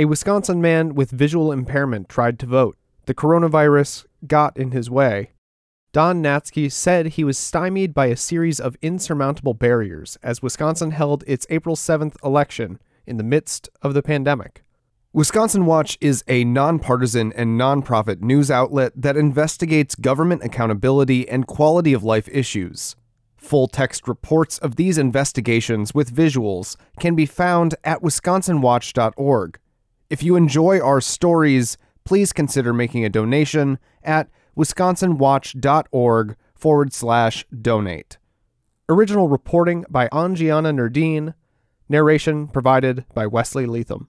A 0.00 0.04
Wisconsin 0.04 0.60
man 0.60 0.94
with 0.94 1.10
visual 1.10 1.50
impairment 1.50 2.08
tried 2.08 2.38
to 2.38 2.46
vote. 2.46 2.78
The 3.06 3.14
coronavirus 3.14 4.06
got 4.28 4.56
in 4.56 4.70
his 4.70 4.88
way. 4.88 5.32
Don 5.92 6.22
Natzke 6.22 6.70
said 6.70 7.06
he 7.06 7.24
was 7.24 7.36
stymied 7.36 7.94
by 7.94 8.06
a 8.06 8.16
series 8.16 8.60
of 8.60 8.76
insurmountable 8.80 9.54
barriers 9.54 10.16
as 10.22 10.40
Wisconsin 10.40 10.92
held 10.92 11.24
its 11.26 11.48
April 11.50 11.74
7th 11.74 12.14
election 12.22 12.78
in 13.08 13.16
the 13.16 13.24
midst 13.24 13.68
of 13.82 13.92
the 13.92 14.02
pandemic. 14.02 14.62
Wisconsin 15.12 15.66
Watch 15.66 15.98
is 16.00 16.22
a 16.28 16.44
nonpartisan 16.44 17.32
and 17.32 17.60
nonprofit 17.60 18.20
news 18.20 18.52
outlet 18.52 18.92
that 18.94 19.16
investigates 19.16 19.96
government 19.96 20.44
accountability 20.44 21.28
and 21.28 21.48
quality 21.48 21.92
of 21.92 22.04
life 22.04 22.28
issues. 22.30 22.94
Full 23.36 23.66
text 23.66 24.06
reports 24.06 24.58
of 24.58 24.76
these 24.76 24.96
investigations 24.96 25.92
with 25.92 26.14
visuals 26.14 26.76
can 27.00 27.16
be 27.16 27.26
found 27.26 27.74
at 27.82 28.00
wisconsinwatch.org. 28.00 29.58
If 30.10 30.22
you 30.22 30.36
enjoy 30.36 30.80
our 30.80 31.02
stories, 31.02 31.76
please 32.04 32.32
consider 32.32 32.72
making 32.72 33.04
a 33.04 33.10
donation 33.10 33.78
at 34.02 34.30
wisconsinwatch.org 34.56 36.36
forward 36.54 36.92
slash 36.94 37.46
donate. 37.60 38.16
Original 38.88 39.28
reporting 39.28 39.84
by 39.90 40.08
Angiana 40.08 40.74
Nerdine. 40.74 41.34
Narration 41.90 42.48
provided 42.48 43.04
by 43.12 43.26
Wesley 43.26 43.66
Leatham. 43.66 44.08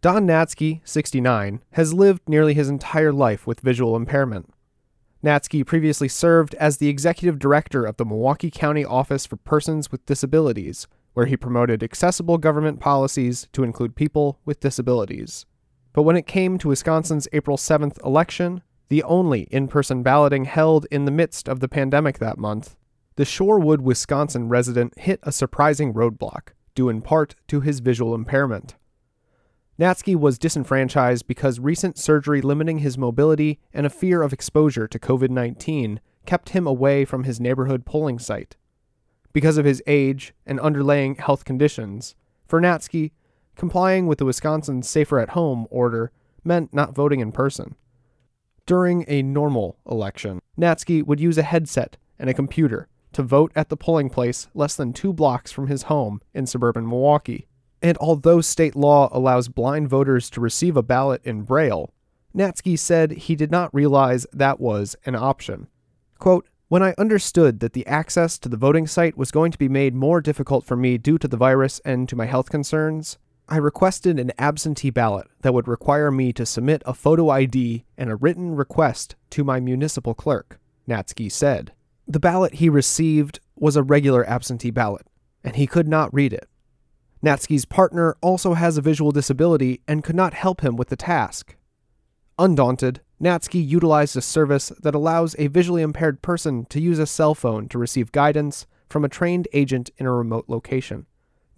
Don 0.00 0.26
Natzke, 0.26 0.80
69, 0.84 1.60
has 1.72 1.92
lived 1.92 2.28
nearly 2.28 2.54
his 2.54 2.68
entire 2.68 3.12
life 3.12 3.46
with 3.48 3.60
visual 3.60 3.96
impairment. 3.96 4.52
Natzke 5.24 5.66
previously 5.66 6.06
served 6.06 6.54
as 6.54 6.76
the 6.76 6.88
executive 6.88 7.40
director 7.40 7.84
of 7.84 7.96
the 7.96 8.04
Milwaukee 8.04 8.50
County 8.50 8.84
Office 8.84 9.26
for 9.26 9.36
Persons 9.36 9.90
with 9.90 10.06
Disabilities, 10.06 10.86
where 11.16 11.24
he 11.24 11.34
promoted 11.34 11.82
accessible 11.82 12.36
government 12.36 12.78
policies 12.78 13.48
to 13.50 13.64
include 13.64 13.96
people 13.96 14.38
with 14.44 14.60
disabilities. 14.60 15.46
But 15.94 16.02
when 16.02 16.14
it 16.14 16.26
came 16.26 16.58
to 16.58 16.68
Wisconsin's 16.68 17.26
April 17.32 17.56
7th 17.56 18.04
election, 18.04 18.60
the 18.90 19.02
only 19.02 19.44
in 19.44 19.66
person 19.66 20.02
balloting 20.02 20.44
held 20.44 20.86
in 20.90 21.06
the 21.06 21.10
midst 21.10 21.48
of 21.48 21.60
the 21.60 21.68
pandemic 21.68 22.18
that 22.18 22.36
month, 22.36 22.76
the 23.14 23.24
Shorewood, 23.24 23.80
Wisconsin 23.80 24.50
resident 24.50 24.98
hit 24.98 25.18
a 25.22 25.32
surprising 25.32 25.94
roadblock, 25.94 26.48
due 26.74 26.90
in 26.90 27.00
part 27.00 27.34
to 27.48 27.62
his 27.62 27.80
visual 27.80 28.14
impairment. 28.14 28.74
Natzke 29.80 30.16
was 30.16 30.38
disenfranchised 30.38 31.26
because 31.26 31.58
recent 31.58 31.96
surgery 31.96 32.42
limiting 32.42 32.80
his 32.80 32.98
mobility 32.98 33.58
and 33.72 33.86
a 33.86 33.90
fear 33.90 34.20
of 34.20 34.34
exposure 34.34 34.86
to 34.86 34.98
COVID 34.98 35.30
19 35.30 35.98
kept 36.26 36.50
him 36.50 36.66
away 36.66 37.06
from 37.06 37.24
his 37.24 37.40
neighborhood 37.40 37.86
polling 37.86 38.18
site. 38.18 38.58
Because 39.36 39.58
of 39.58 39.66
his 39.66 39.82
age 39.86 40.32
and 40.46 40.58
underlying 40.58 41.16
health 41.16 41.44
conditions, 41.44 42.14
for 42.46 42.58
Natzke, 42.58 43.10
complying 43.54 44.06
with 44.06 44.16
the 44.16 44.24
Wisconsin 44.24 44.82
Safer 44.82 45.18
at 45.18 45.28
Home 45.36 45.66
order 45.68 46.10
meant 46.42 46.72
not 46.72 46.94
voting 46.94 47.20
in 47.20 47.32
person. 47.32 47.76
During 48.64 49.04
a 49.06 49.20
normal 49.20 49.76
election, 49.86 50.40
Natzke 50.58 51.04
would 51.04 51.20
use 51.20 51.36
a 51.36 51.42
headset 51.42 51.98
and 52.18 52.30
a 52.30 52.32
computer 52.32 52.88
to 53.12 53.22
vote 53.22 53.52
at 53.54 53.68
the 53.68 53.76
polling 53.76 54.08
place 54.08 54.48
less 54.54 54.74
than 54.74 54.94
two 54.94 55.12
blocks 55.12 55.52
from 55.52 55.66
his 55.66 55.82
home 55.82 56.22
in 56.32 56.46
suburban 56.46 56.88
Milwaukee. 56.88 57.46
And 57.82 57.98
although 57.98 58.40
state 58.40 58.74
law 58.74 59.10
allows 59.12 59.48
blind 59.48 59.90
voters 59.90 60.30
to 60.30 60.40
receive 60.40 60.78
a 60.78 60.82
ballot 60.82 61.20
in 61.24 61.42
Braille, 61.42 61.92
Natzke 62.34 62.78
said 62.78 63.12
he 63.12 63.36
did 63.36 63.50
not 63.50 63.74
realize 63.74 64.26
that 64.32 64.58
was 64.58 64.96
an 65.04 65.14
option. 65.14 65.68
Quote, 66.18 66.48
when 66.68 66.82
I 66.82 66.94
understood 66.98 67.60
that 67.60 67.74
the 67.74 67.86
access 67.86 68.38
to 68.38 68.48
the 68.48 68.56
voting 68.56 68.86
site 68.86 69.16
was 69.16 69.30
going 69.30 69.52
to 69.52 69.58
be 69.58 69.68
made 69.68 69.94
more 69.94 70.20
difficult 70.20 70.64
for 70.64 70.76
me 70.76 70.98
due 70.98 71.18
to 71.18 71.28
the 71.28 71.36
virus 71.36 71.80
and 71.84 72.08
to 72.08 72.16
my 72.16 72.26
health 72.26 72.50
concerns, 72.50 73.18
I 73.48 73.58
requested 73.58 74.18
an 74.18 74.32
absentee 74.38 74.90
ballot 74.90 75.28
that 75.42 75.54
would 75.54 75.68
require 75.68 76.10
me 76.10 76.32
to 76.32 76.44
submit 76.44 76.82
a 76.84 76.94
photo 76.94 77.28
ID 77.30 77.84
and 77.96 78.10
a 78.10 78.16
written 78.16 78.56
request 78.56 79.14
to 79.30 79.44
my 79.44 79.60
municipal 79.60 80.14
clerk, 80.14 80.58
Natzke 80.88 81.30
said. 81.30 81.72
The 82.08 82.18
ballot 82.18 82.54
he 82.54 82.68
received 82.68 83.38
was 83.54 83.76
a 83.76 83.84
regular 83.84 84.28
absentee 84.28 84.72
ballot, 84.72 85.06
and 85.44 85.54
he 85.54 85.68
could 85.68 85.86
not 85.86 86.12
read 86.12 86.32
it. 86.32 86.48
Natzke's 87.24 87.64
partner 87.64 88.16
also 88.20 88.54
has 88.54 88.76
a 88.76 88.82
visual 88.82 89.12
disability 89.12 89.80
and 89.86 90.02
could 90.02 90.16
not 90.16 90.34
help 90.34 90.62
him 90.62 90.74
with 90.76 90.88
the 90.88 90.96
task. 90.96 91.54
Undaunted, 92.38 93.00
Natzke 93.20 93.66
utilized 93.66 94.16
a 94.16 94.20
service 94.20 94.70
that 94.82 94.94
allows 94.94 95.34
a 95.38 95.46
visually 95.46 95.82
impaired 95.82 96.20
person 96.20 96.66
to 96.66 96.80
use 96.80 96.98
a 96.98 97.06
cell 97.06 97.34
phone 97.34 97.68
to 97.68 97.78
receive 97.78 98.12
guidance 98.12 98.66
from 98.90 99.04
a 99.04 99.08
trained 99.08 99.48
agent 99.52 99.90
in 99.96 100.06
a 100.06 100.12
remote 100.12 100.44
location. 100.48 101.06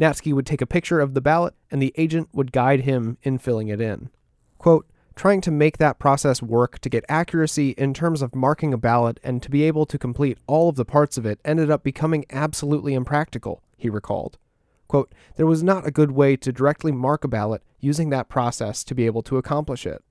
Natzke 0.01 0.33
would 0.33 0.47
take 0.47 0.61
a 0.61 0.67
picture 0.67 1.01
of 1.01 1.15
the 1.15 1.21
ballot, 1.21 1.55
and 1.71 1.83
the 1.83 1.93
agent 1.97 2.29
would 2.33 2.53
guide 2.53 2.83
him 2.83 3.19
in 3.25 3.39
filling 3.39 3.67
it 3.69 3.81
in. 3.81 4.11
Quote, 4.57 4.87
trying 5.17 5.41
to 5.41 5.51
make 5.51 5.79
that 5.79 5.99
process 5.99 6.41
work 6.41 6.79
to 6.79 6.89
get 6.89 7.05
accuracy 7.09 7.71
in 7.71 7.93
terms 7.93 8.23
of 8.23 8.37
marking 8.37 8.73
a 8.73 8.79
ballot 8.79 9.19
and 9.25 9.43
to 9.43 9.51
be 9.51 9.65
able 9.65 9.85
to 9.85 9.99
complete 9.99 10.39
all 10.47 10.69
of 10.69 10.77
the 10.77 10.85
parts 10.85 11.19
of 11.19 11.27
it 11.27 11.41
ended 11.45 11.73
up 11.73 11.83
becoming 11.83 12.25
absolutely 12.31 12.95
impractical, 12.95 13.61
he 13.77 13.91
recalled. 13.91 14.39
Quote, 14.87 15.13
there 15.35 15.47
was 15.47 15.63
not 15.63 15.85
a 15.85 15.91
good 15.91 16.13
way 16.13 16.37
to 16.37 16.53
directly 16.53 16.93
mark 16.93 17.25
a 17.25 17.29
ballot 17.29 17.63
using 17.81 18.11
that 18.11 18.29
process 18.29 18.85
to 18.85 18.95
be 18.95 19.07
able 19.07 19.23
to 19.23 19.37
accomplish 19.37 19.85
it. 19.85 20.05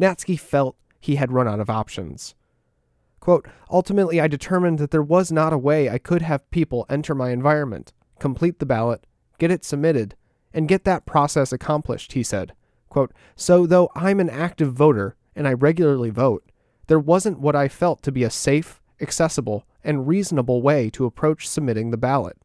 Natzke 0.00 0.38
felt 0.38 0.76
he 1.00 1.16
had 1.16 1.32
run 1.32 1.48
out 1.48 1.60
of 1.60 1.70
options. 1.70 2.34
Quote, 3.20 3.46
ultimately, 3.70 4.20
I 4.20 4.28
determined 4.28 4.78
that 4.78 4.90
there 4.90 5.02
was 5.02 5.32
not 5.32 5.52
a 5.52 5.58
way 5.58 5.90
I 5.90 5.98
could 5.98 6.22
have 6.22 6.50
people 6.50 6.86
enter 6.88 7.14
my 7.14 7.30
environment, 7.30 7.92
complete 8.18 8.58
the 8.58 8.66
ballot, 8.66 9.06
get 9.38 9.50
it 9.50 9.64
submitted, 9.64 10.14
and 10.54 10.68
get 10.68 10.84
that 10.84 11.06
process 11.06 11.52
accomplished, 11.52 12.12
he 12.12 12.22
said. 12.22 12.52
Quote, 12.88 13.12
so 13.36 13.66
though 13.66 13.90
I'm 13.94 14.20
an 14.20 14.30
active 14.30 14.72
voter 14.72 15.16
and 15.36 15.46
I 15.46 15.52
regularly 15.52 16.10
vote, 16.10 16.44
there 16.86 16.98
wasn't 16.98 17.40
what 17.40 17.54
I 17.54 17.68
felt 17.68 18.02
to 18.02 18.12
be 18.12 18.24
a 18.24 18.30
safe, 18.30 18.80
accessible, 19.00 19.66
and 19.84 20.08
reasonable 20.08 20.62
way 20.62 20.90
to 20.90 21.04
approach 21.04 21.48
submitting 21.48 21.90
the 21.90 21.96
ballot. 21.96 22.38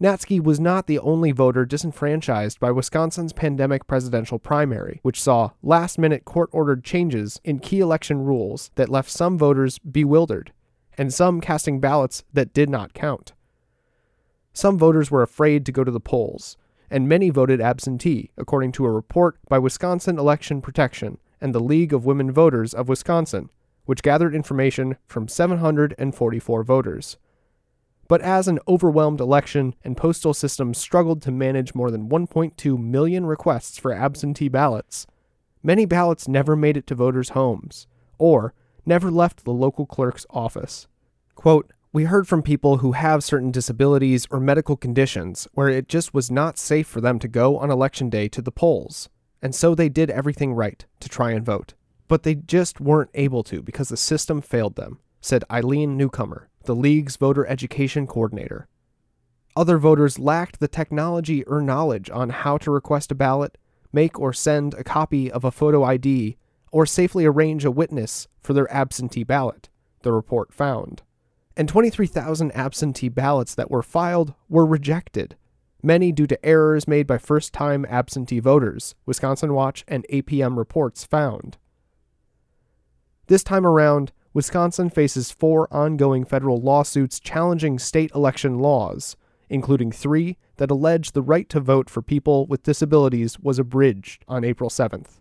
Natzke 0.00 0.40
was 0.40 0.60
not 0.60 0.86
the 0.86 1.00
only 1.00 1.32
voter 1.32 1.66
disenfranchised 1.66 2.60
by 2.60 2.70
Wisconsin's 2.70 3.32
pandemic 3.32 3.88
presidential 3.88 4.38
primary, 4.38 5.00
which 5.02 5.20
saw 5.20 5.50
last 5.60 5.98
minute 5.98 6.24
court 6.24 6.48
ordered 6.52 6.84
changes 6.84 7.40
in 7.42 7.58
key 7.58 7.80
election 7.80 8.24
rules 8.24 8.70
that 8.76 8.88
left 8.88 9.10
some 9.10 9.36
voters 9.36 9.80
bewildered, 9.80 10.52
and 10.96 11.12
some 11.12 11.40
casting 11.40 11.80
ballots 11.80 12.22
that 12.32 12.54
did 12.54 12.70
not 12.70 12.94
count. 12.94 13.32
Some 14.52 14.78
voters 14.78 15.10
were 15.10 15.22
afraid 15.22 15.66
to 15.66 15.72
go 15.72 15.82
to 15.82 15.90
the 15.90 15.98
polls, 15.98 16.56
and 16.88 17.08
many 17.08 17.28
voted 17.30 17.60
absentee, 17.60 18.30
according 18.36 18.70
to 18.72 18.86
a 18.86 18.92
report 18.92 19.38
by 19.48 19.58
Wisconsin 19.58 20.16
Election 20.16 20.62
Protection 20.62 21.18
and 21.40 21.52
the 21.52 21.60
League 21.60 21.92
of 21.92 22.06
Women 22.06 22.30
Voters 22.30 22.72
of 22.72 22.88
Wisconsin, 22.88 23.50
which 23.84 24.02
gathered 24.02 24.34
information 24.34 24.96
from 25.06 25.26
744 25.26 26.62
voters. 26.62 27.16
But 28.08 28.22
as 28.22 28.48
an 28.48 28.58
overwhelmed 28.66 29.20
election 29.20 29.74
and 29.84 29.96
postal 29.96 30.32
system 30.32 30.72
struggled 30.72 31.20
to 31.22 31.30
manage 31.30 31.74
more 31.74 31.90
than 31.90 32.08
1.2 32.08 32.78
million 32.78 33.26
requests 33.26 33.78
for 33.78 33.92
absentee 33.92 34.48
ballots, 34.48 35.06
many 35.62 35.84
ballots 35.84 36.26
never 36.26 36.56
made 36.56 36.78
it 36.78 36.86
to 36.86 36.94
voters' 36.94 37.30
homes 37.30 37.86
or 38.18 38.54
never 38.86 39.10
left 39.10 39.44
the 39.44 39.52
local 39.52 39.84
clerk's 39.84 40.26
office. 40.30 40.88
Quote, 41.34 41.70
we 41.92 42.04
heard 42.04 42.28
from 42.28 42.42
people 42.42 42.78
who 42.78 42.92
have 42.92 43.24
certain 43.24 43.50
disabilities 43.50 44.26
or 44.30 44.40
medical 44.40 44.76
conditions 44.76 45.48
where 45.52 45.68
it 45.68 45.88
just 45.88 46.12
was 46.12 46.30
not 46.30 46.58
safe 46.58 46.86
for 46.86 47.00
them 47.00 47.18
to 47.18 47.28
go 47.28 47.58
on 47.58 47.70
election 47.70 48.10
day 48.10 48.28
to 48.28 48.42
the 48.42 48.52
polls, 48.52 49.08
and 49.40 49.54
so 49.54 49.74
they 49.74 49.88
did 49.88 50.10
everything 50.10 50.52
right 50.52 50.84
to 51.00 51.08
try 51.08 51.30
and 51.30 51.44
vote. 51.44 51.74
But 52.06 52.22
they 52.22 52.34
just 52.34 52.80
weren't 52.80 53.10
able 53.14 53.42
to 53.44 53.62
because 53.62 53.88
the 53.88 53.96
system 53.96 54.40
failed 54.40 54.76
them, 54.76 54.98
said 55.20 55.44
Eileen 55.50 55.96
Newcomer, 55.96 56.48
the 56.68 56.76
league's 56.76 57.16
voter 57.16 57.44
education 57.48 58.06
coordinator. 58.06 58.68
Other 59.56 59.78
voters 59.78 60.20
lacked 60.20 60.60
the 60.60 60.68
technology 60.68 61.42
or 61.42 61.60
knowledge 61.60 62.08
on 62.10 62.30
how 62.30 62.58
to 62.58 62.70
request 62.70 63.10
a 63.10 63.16
ballot, 63.16 63.58
make 63.92 64.16
or 64.20 64.32
send 64.32 64.74
a 64.74 64.84
copy 64.84 65.28
of 65.32 65.42
a 65.42 65.50
photo 65.50 65.82
ID, 65.82 66.36
or 66.70 66.86
safely 66.86 67.26
arrange 67.26 67.64
a 67.64 67.72
witness 67.72 68.28
for 68.38 68.52
their 68.52 68.72
absentee 68.72 69.24
ballot, 69.24 69.68
the 70.02 70.12
report 70.12 70.54
found 70.54 71.02
and 71.58 71.68
23,000 71.68 72.52
absentee 72.52 73.08
ballots 73.08 73.56
that 73.56 73.68
were 73.68 73.82
filed 73.82 74.32
were 74.48 74.64
rejected, 74.64 75.36
many 75.82 76.12
due 76.12 76.28
to 76.28 76.46
errors 76.46 76.86
made 76.86 77.04
by 77.04 77.18
first 77.18 77.52
time 77.52 77.84
absentee 77.88 78.38
voters, 78.38 78.94
Wisconsin 79.06 79.52
Watch 79.52 79.84
and 79.88 80.06
APM 80.08 80.56
reports 80.56 81.04
found. 81.04 81.58
This 83.26 83.42
time 83.42 83.66
around, 83.66 84.12
Wisconsin 84.34 84.90
faces 84.90 85.30
four 85.30 85.72
ongoing 85.72 86.24
federal 86.24 86.60
lawsuits 86.60 87.18
challenging 87.18 87.78
state 87.78 88.10
election 88.14 88.58
laws, 88.58 89.16
including 89.48 89.90
three 89.90 90.36
that 90.56 90.70
allege 90.70 91.12
the 91.12 91.22
right 91.22 91.48
to 91.48 91.60
vote 91.60 91.88
for 91.88 92.02
people 92.02 92.46
with 92.46 92.62
disabilities 92.62 93.38
was 93.38 93.58
abridged 93.58 94.24
on 94.28 94.44
April 94.44 94.70
7th. 94.70 95.20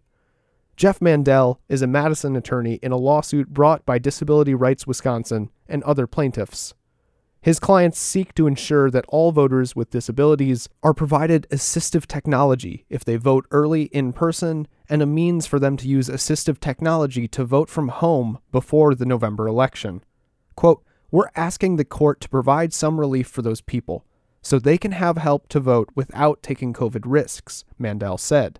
Jeff 0.75 1.01
Mandel 1.01 1.59
is 1.69 1.81
a 1.81 1.87
Madison 1.87 2.35
attorney 2.35 2.75
in 2.83 2.91
a 2.91 2.97
lawsuit 2.97 3.49
brought 3.49 3.85
by 3.85 3.97
Disability 3.97 4.53
Rights 4.53 4.85
Wisconsin 4.85 5.49
and 5.67 5.81
other 5.83 6.05
plaintiffs. 6.05 6.75
His 7.41 7.59
clients 7.59 7.99
seek 7.99 8.33
to 8.35 8.47
ensure 8.47 8.89
that 8.89 9.05
all 9.07 9.31
voters 9.31 9.75
with 9.75 9.91
disabilities 9.91 10.67
are 10.83 10.93
provided 10.93 11.47
assistive 11.51 12.05
technology 12.05 12.85
if 12.89 13.05
they 13.05 13.15
vote 13.15 13.45
early 13.51 13.83
in 13.83 14.11
person 14.11 14.67
and 14.89 15.01
a 15.01 15.05
means 15.05 15.45
for 15.45 15.59
them 15.59 15.77
to 15.77 15.87
use 15.87 16.09
assistive 16.09 16.59
technology 16.59 17.27
to 17.29 17.45
vote 17.45 17.69
from 17.69 17.89
home 17.89 18.39
before 18.51 18.95
the 18.95 19.05
November 19.05 19.47
election. 19.47 20.03
Quote, 20.55 20.83
We're 21.11 21.29
asking 21.35 21.75
the 21.75 21.85
court 21.85 22.19
to 22.21 22.29
provide 22.29 22.73
some 22.73 22.99
relief 22.99 23.27
for 23.27 23.41
those 23.41 23.61
people 23.61 24.05
so 24.41 24.59
they 24.59 24.77
can 24.77 24.93
have 24.93 25.17
help 25.17 25.47
to 25.49 25.59
vote 25.59 25.89
without 25.95 26.41
taking 26.41 26.73
COVID 26.73 27.03
risks, 27.05 27.65
Mandel 27.77 28.17
said. 28.17 28.59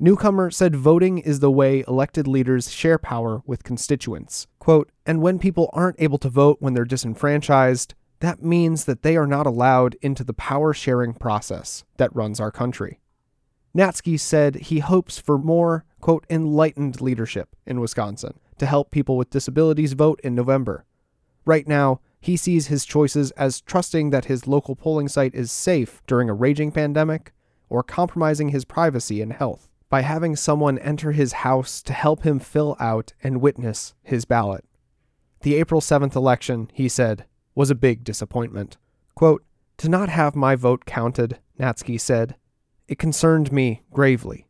Newcomer 0.00 0.48
said 0.48 0.76
voting 0.76 1.18
is 1.18 1.40
the 1.40 1.50
way 1.50 1.82
elected 1.88 2.28
leaders 2.28 2.70
share 2.70 2.98
power 2.98 3.42
with 3.46 3.64
constituents. 3.64 4.46
Quote, 4.60 4.92
and 5.04 5.20
when 5.20 5.40
people 5.40 5.68
aren't 5.72 6.00
able 6.00 6.18
to 6.18 6.28
vote 6.28 6.58
when 6.60 6.74
they're 6.74 6.84
disenfranchised, 6.84 7.94
that 8.20 8.40
means 8.40 8.84
that 8.84 9.02
they 9.02 9.16
are 9.16 9.26
not 9.26 9.44
allowed 9.44 9.96
into 10.00 10.22
the 10.22 10.32
power 10.32 10.72
sharing 10.72 11.14
process 11.14 11.82
that 11.96 12.14
runs 12.14 12.38
our 12.38 12.52
country. 12.52 13.00
Natzke 13.76 14.20
said 14.20 14.54
he 14.54 14.78
hopes 14.78 15.18
for 15.18 15.36
more, 15.36 15.84
quote, 16.00 16.24
enlightened 16.30 17.00
leadership 17.00 17.56
in 17.66 17.80
Wisconsin 17.80 18.38
to 18.58 18.66
help 18.66 18.92
people 18.92 19.16
with 19.16 19.30
disabilities 19.30 19.94
vote 19.94 20.20
in 20.22 20.32
November. 20.32 20.84
Right 21.44 21.66
now, 21.66 22.00
he 22.20 22.36
sees 22.36 22.68
his 22.68 22.84
choices 22.84 23.32
as 23.32 23.60
trusting 23.62 24.10
that 24.10 24.26
his 24.26 24.46
local 24.46 24.76
polling 24.76 25.08
site 25.08 25.34
is 25.34 25.50
safe 25.50 26.02
during 26.06 26.30
a 26.30 26.34
raging 26.34 26.70
pandemic 26.70 27.32
or 27.68 27.82
compromising 27.82 28.50
his 28.50 28.64
privacy 28.64 29.20
and 29.20 29.32
health 29.32 29.67
by 29.88 30.02
having 30.02 30.36
someone 30.36 30.78
enter 30.78 31.12
his 31.12 31.32
house 31.32 31.82
to 31.82 31.92
help 31.92 32.22
him 32.22 32.38
fill 32.38 32.76
out 32.78 33.12
and 33.22 33.40
witness 33.40 33.94
his 34.02 34.24
ballot. 34.24 34.64
The 35.40 35.54
April 35.54 35.80
7th 35.80 36.14
election, 36.14 36.70
he 36.74 36.88
said, 36.88 37.24
was 37.54 37.70
a 37.70 37.74
big 37.74 38.04
disappointment. 38.04 38.76
Quote, 39.14 39.44
To 39.78 39.88
not 39.88 40.08
have 40.08 40.36
my 40.36 40.56
vote 40.56 40.84
counted, 40.84 41.38
Natzke 41.58 42.00
said, 42.00 42.36
it 42.88 42.98
concerned 42.98 43.52
me 43.52 43.82
gravely. 43.92 44.46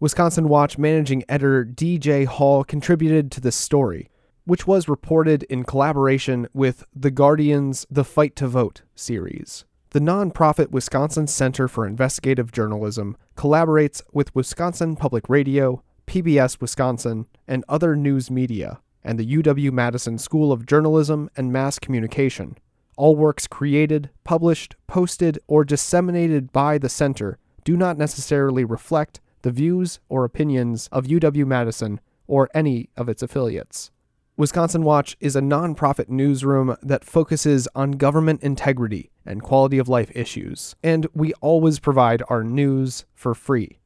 Wisconsin 0.00 0.48
Watch 0.48 0.78
managing 0.78 1.24
editor 1.28 1.64
Dee 1.64 1.98
J. 1.98 2.24
Hall 2.24 2.64
contributed 2.64 3.30
to 3.32 3.40
this 3.40 3.56
story, 3.56 4.10
which 4.44 4.66
was 4.66 4.88
reported 4.88 5.42
in 5.44 5.64
collaboration 5.64 6.48
with 6.52 6.84
The 6.94 7.10
Guardian's 7.10 7.86
The 7.90 8.04
Fight 8.04 8.36
to 8.36 8.48
Vote 8.48 8.82
series. 8.94 9.64
The 9.96 10.02
nonprofit 10.02 10.72
Wisconsin 10.72 11.26
Center 11.26 11.68
for 11.68 11.86
Investigative 11.86 12.52
Journalism 12.52 13.16
collaborates 13.34 14.02
with 14.12 14.34
Wisconsin 14.34 14.94
Public 14.94 15.26
Radio, 15.30 15.82
PBS 16.06 16.60
Wisconsin, 16.60 17.24
and 17.48 17.64
other 17.66 17.96
news 17.96 18.30
media, 18.30 18.82
and 19.02 19.18
the 19.18 19.24
UW 19.38 19.72
Madison 19.72 20.18
School 20.18 20.52
of 20.52 20.66
Journalism 20.66 21.30
and 21.34 21.50
Mass 21.50 21.78
Communication. 21.78 22.58
All 22.98 23.16
works 23.16 23.46
created, 23.46 24.10
published, 24.22 24.76
posted, 24.86 25.38
or 25.46 25.64
disseminated 25.64 26.52
by 26.52 26.76
the 26.76 26.90
center 26.90 27.38
do 27.64 27.74
not 27.74 27.96
necessarily 27.96 28.66
reflect 28.66 29.22
the 29.40 29.50
views 29.50 29.98
or 30.10 30.26
opinions 30.26 30.90
of 30.92 31.06
UW 31.06 31.46
Madison 31.46 32.02
or 32.26 32.50
any 32.52 32.90
of 32.98 33.08
its 33.08 33.22
affiliates. 33.22 33.90
Wisconsin 34.38 34.82
Watch 34.82 35.16
is 35.18 35.34
a 35.34 35.40
nonprofit 35.40 36.10
newsroom 36.10 36.76
that 36.82 37.06
focuses 37.06 37.66
on 37.74 37.92
government 37.92 38.42
integrity 38.42 39.10
and 39.24 39.42
quality 39.42 39.78
of 39.78 39.88
life 39.88 40.14
issues, 40.14 40.76
and 40.82 41.06
we 41.14 41.32
always 41.40 41.78
provide 41.78 42.22
our 42.28 42.44
news 42.44 43.06
for 43.14 43.34
free. 43.34 43.78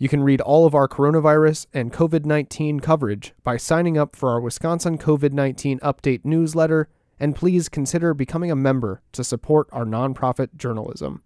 You 0.00 0.08
can 0.08 0.24
read 0.24 0.40
all 0.40 0.66
of 0.66 0.74
our 0.74 0.88
coronavirus 0.88 1.66
and 1.72 1.92
COVID 1.92 2.24
19 2.24 2.80
coverage 2.80 3.32
by 3.44 3.56
signing 3.56 3.96
up 3.96 4.16
for 4.16 4.30
our 4.30 4.40
Wisconsin 4.40 4.98
COVID 4.98 5.30
19 5.30 5.78
update 5.78 6.24
newsletter, 6.24 6.88
and 7.20 7.36
please 7.36 7.68
consider 7.68 8.12
becoming 8.12 8.50
a 8.50 8.56
member 8.56 9.02
to 9.12 9.22
support 9.22 9.68
our 9.70 9.84
nonprofit 9.84 10.56
journalism. 10.56 11.22